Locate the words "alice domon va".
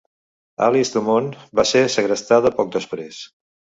0.67-1.67